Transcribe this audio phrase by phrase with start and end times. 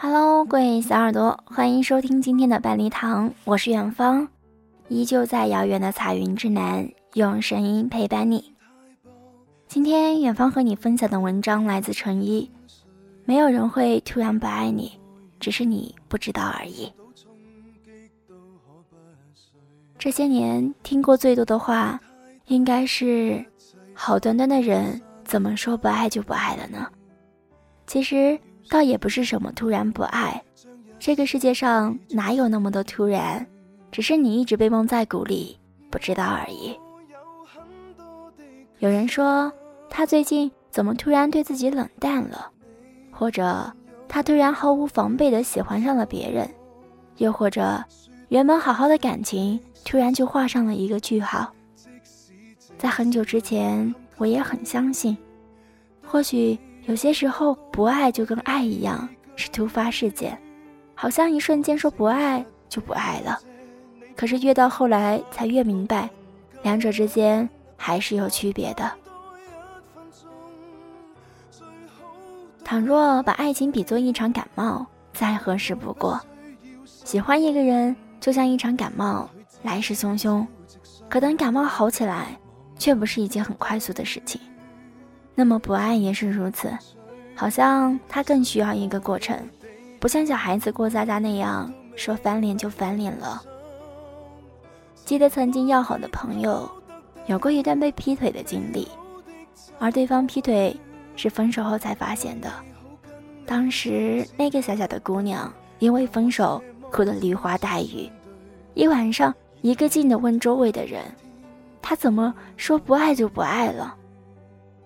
[0.00, 4.28] Hello，各位小耳朵，欢迎收听今天的半粒糖，我是远方，
[4.86, 8.54] 依旧在遥远的彩云之南，用声音陪伴你。
[9.66, 12.48] 今天远方和你分享的文章来自陈一，
[13.24, 14.92] 没有人会突然不爱你，
[15.40, 16.92] 只是你不知道而已。
[19.98, 22.00] 这些年听过最多的话，
[22.46, 23.44] 应该是
[23.94, 26.86] “好端端的人，怎么说不爱就不爱了呢？”
[27.84, 28.38] 其实。
[28.68, 30.42] 倒也不是什么突然不爱，
[30.98, 33.46] 这个世界上哪有那么多突然，
[33.90, 35.58] 只是你一直被蒙在鼓里，
[35.90, 36.78] 不知道而已。
[38.78, 39.52] 有人说
[39.88, 42.50] 他最近怎么突然对自己冷淡了，
[43.10, 43.72] 或者
[44.06, 46.48] 他突然毫无防备的喜欢上了别人，
[47.16, 47.82] 又或者
[48.28, 51.52] 原本好好的感情突然就画上了一个句号。
[52.76, 55.16] 在很久之前，我也很相信，
[56.06, 56.58] 或许。
[56.88, 60.40] 有些时候，不爱就跟爱一样，是突发事件，
[60.94, 63.38] 好像一瞬间说不爱就不爱了。
[64.16, 66.08] 可是越到后来，才越明白，
[66.62, 68.90] 两者之间还是有区别的。
[72.64, 76.18] 倘若把爱情比作一场感冒，再合适不过。
[76.86, 79.28] 喜欢一个人就像一场感冒，
[79.62, 80.46] 来势汹汹，
[81.10, 82.38] 可等感冒好起来，
[82.78, 84.40] 却不是一件很快速的事情。
[85.38, 86.68] 那么不爱也是如此，
[87.36, 89.38] 好像他更需要一个过程，
[90.00, 93.40] 不像小孩子过家家那样说翻脸就翻脸了。
[95.04, 96.68] 记得曾经要好的朋友，
[97.26, 98.88] 有过一段被劈腿的经历，
[99.78, 100.76] 而对方劈腿
[101.14, 102.50] 是分手后才发现的。
[103.46, 108.10] 当时那个小小的姑娘因为分手哭得梨花带雨，
[108.74, 111.04] 一晚上一个劲的问周围的人，
[111.80, 113.94] 他怎么说不爱就不爱了？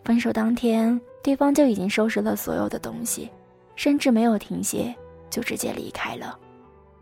[0.04, 3.30] 分手当天，对方就已经收拾了所有的东西，
[3.76, 4.94] 甚至没有停歇，
[5.30, 6.36] 就直接离开了，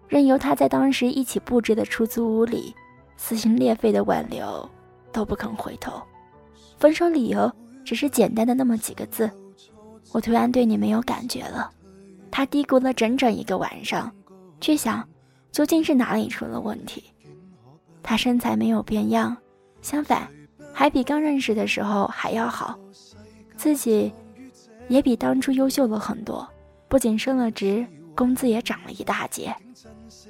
[0.06, 2.74] 任由他在当时一起布置的出租屋里
[3.16, 4.68] 撕心裂肺的挽留，
[5.12, 6.00] 都不肯回头。
[6.78, 7.50] 分手理由
[7.84, 9.30] 只是简单的那么几个字
[10.12, 11.70] ：“我突然对你没有感觉了。”
[12.30, 14.10] 他嘀咕了整整一个晚上，
[14.60, 15.06] 却想，
[15.50, 17.04] 究竟是哪里出了问题？
[18.02, 19.36] 他身材没有变样，
[19.82, 20.28] 相反。
[20.80, 22.74] 还比刚认识的时候还要好，
[23.54, 24.10] 自己
[24.88, 26.48] 也比当初优秀了很多，
[26.88, 29.54] 不仅升了职，工资也涨了一大截，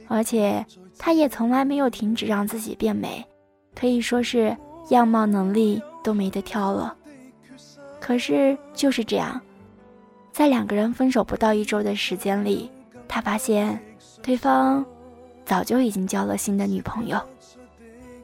[0.09, 0.67] 而且
[0.99, 3.25] 他也从来没有停止让自己变美，
[3.77, 4.57] 可以说是
[4.89, 6.97] 样貌能力都没得挑了。
[8.01, 9.41] 可是就是这样，
[10.33, 12.69] 在两个人分手不到一周的时间里，
[13.07, 13.81] 他发现
[14.21, 14.85] 对方
[15.45, 17.21] 早就已经交了新的女朋友，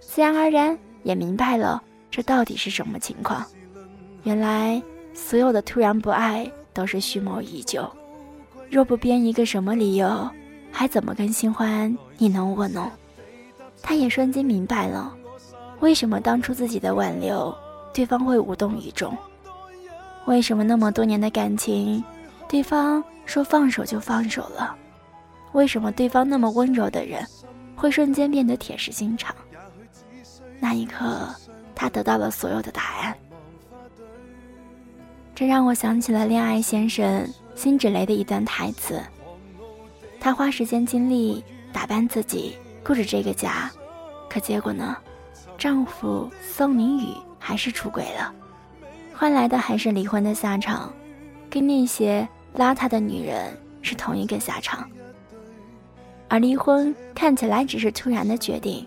[0.01, 1.81] 自然而然也明白了。
[2.17, 3.45] 这到底是什么情况？
[4.23, 4.83] 原来
[5.13, 7.87] 所有的突然不爱都是蓄谋已久。
[8.71, 10.27] 若不编一个什么理由，
[10.73, 12.91] 还怎么跟新欢你侬我侬？
[13.83, 15.15] 他也瞬间明白了，
[15.81, 17.55] 为什么当初自己的挽留，
[17.93, 19.15] 对方会无动于衷？
[20.25, 22.03] 为什么那么多年的感情，
[22.49, 24.75] 对方说放手就放手了？
[25.53, 27.23] 为什么对方那么温柔的人，
[27.75, 29.37] 会瞬间变得铁石心肠？
[30.59, 31.29] 那一刻。
[31.77, 33.17] 他得到了所有的答案，
[35.35, 39.01] 这让我想起了《恋爱先生》辛芷蕾的一段台词。
[40.19, 43.71] 她花时间精力打扮自己，顾着这个家，
[44.29, 44.97] 可结果呢？
[45.59, 48.35] 丈夫宋明宇还是出轨了，
[49.15, 50.93] 换来的还是离婚的下场，
[51.51, 52.27] 跟那些
[52.57, 54.91] 邋遢的女人是同一个下场。
[56.29, 58.87] 而离婚看起来只是突然的决定。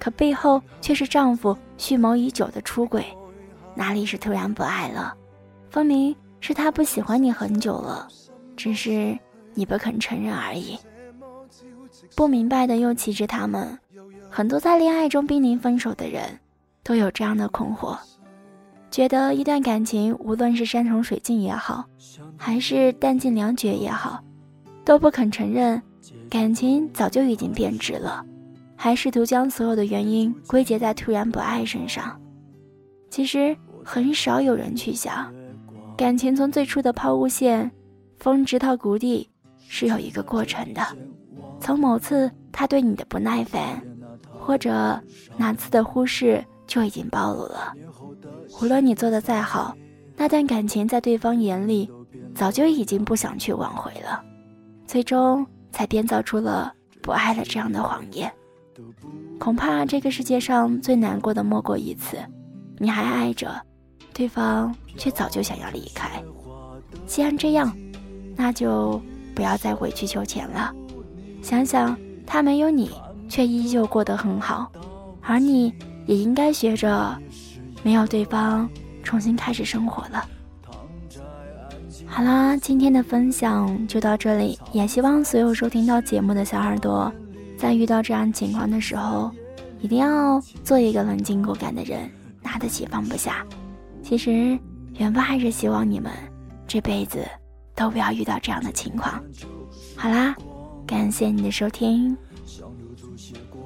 [0.00, 3.04] 可背后却是丈夫蓄谋已久的出轨，
[3.76, 5.14] 哪里是突然不爱了？
[5.68, 8.08] 分明是他不喜欢你很久了，
[8.56, 9.16] 只是
[9.54, 10.76] 你不肯承认而已。
[12.16, 13.78] 不明白的又岂止他们，
[14.30, 16.40] 很多在恋爱中濒临分手的人，
[16.82, 17.96] 都有这样的困惑：
[18.90, 21.84] 觉得一段感情，无论是山穷水尽也好，
[22.38, 24.24] 还是弹尽粮绝也好，
[24.82, 25.80] 都不肯承认，
[26.30, 28.24] 感情早就已经变质了。
[28.82, 32.18] 还试图将所有的原因归结在突然不爱身上，
[33.10, 33.54] 其实
[33.84, 35.30] 很少有人去想，
[35.98, 37.70] 感情从最初的抛物线，
[38.20, 39.28] 峰值到谷底，
[39.68, 40.80] 是有一个过程的。
[41.60, 43.78] 从某次他对你的不耐烦，
[44.32, 44.98] 或者
[45.36, 47.74] 哪次的忽视，就已经暴露了。
[48.62, 49.76] 无论你做的再好，
[50.16, 51.90] 那段感情在对方眼里，
[52.34, 54.24] 早就已经不想去挽回了，
[54.86, 56.72] 最终才编造出了
[57.02, 58.32] 不爱了这样的谎言。
[59.38, 62.18] 恐怕这个世界上最难过的莫过一次，
[62.78, 63.60] 你还爱着，
[64.12, 66.22] 对方却早就想要离开。
[67.06, 67.74] 既然这样，
[68.36, 69.00] 那就
[69.34, 70.72] 不要再委曲求全了。
[71.42, 71.96] 想想
[72.26, 72.90] 他没有你，
[73.28, 74.70] 却依旧过得很好，
[75.22, 75.72] 而你
[76.06, 77.16] 也应该学着
[77.82, 78.68] 没有对方
[79.02, 80.24] 重新开始生活了。
[82.06, 87.10] 好啦，今天的分享就到这里，也希望所有收听到节目的小耳朵，
[87.60, 89.30] 在遇到这样情况的时候，
[89.80, 92.10] 一定要做一个冷静果敢的人，
[92.40, 93.44] 拿得起放不下。
[94.02, 94.58] 其实，
[94.94, 96.10] 远方还是希望你们
[96.66, 97.22] 这辈子
[97.74, 99.22] 都不要遇到这样的情况。
[99.94, 100.34] 好啦，
[100.86, 102.16] 感谢你的收听，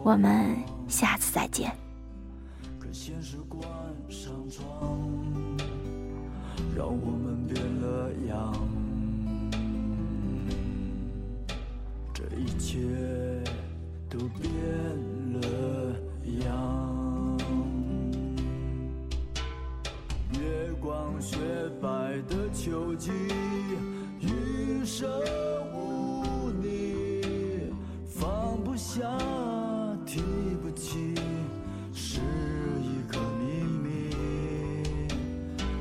[0.02, 0.56] 我们
[0.88, 1.70] 下次再见。
[2.90, 3.62] 现实关
[4.08, 4.98] 上窗
[6.76, 8.52] 让我们变了样，
[12.12, 12.78] 这一切
[14.16, 14.48] 都变
[15.32, 15.40] 了
[16.44, 17.36] 样。
[20.38, 21.36] 月光雪
[21.82, 21.88] 白
[22.28, 23.10] 的秋季，
[24.20, 25.10] 余生
[25.74, 27.72] 无你，
[28.06, 29.02] 放不下，
[30.06, 30.22] 提
[30.62, 31.12] 不起。
[31.92, 32.20] 是
[32.80, 34.14] 一个秘密。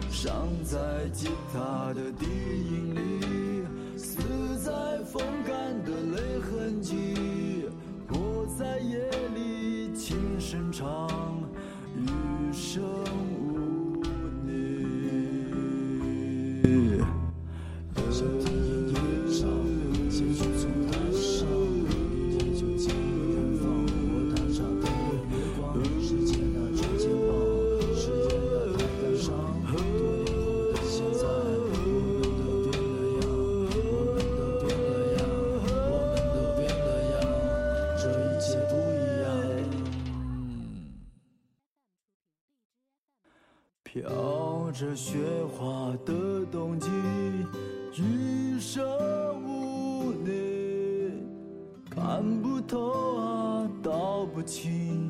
[0.09, 4.17] 伤在吉他的低音里，死
[4.57, 7.13] 在风干的泪痕迹。
[8.13, 11.09] 我在夜里轻声唱，
[11.95, 12.83] 余生
[44.83, 46.89] 着雪花的冬季，
[47.95, 48.83] 余生
[49.41, 51.23] 无你，
[51.89, 55.09] 看不透啊，道不清，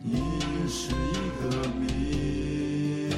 [0.00, 0.20] 你
[0.68, 3.10] 是一个谜。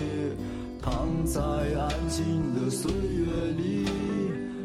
[0.81, 3.87] 躺在安静的岁月里，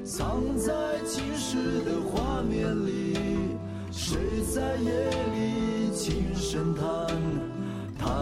[0.06, 0.71] 藏在
[1.03, 3.18] 青石的画面里，
[3.91, 4.18] 谁
[4.53, 7.07] 在夜里轻声叹，
[8.00, 8.15] 叹。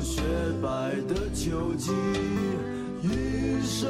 [0.00, 0.22] 雪
[0.62, 1.90] 白的秋季，
[3.02, 3.88] 余生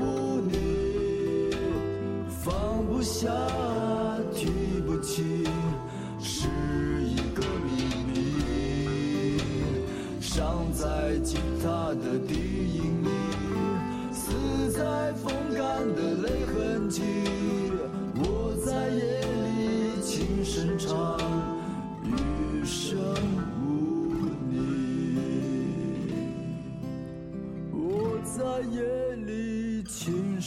[0.00, 1.50] 无你，
[2.44, 3.30] 放不下，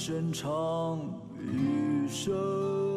[0.06, 1.00] 深长
[1.40, 2.93] 余生。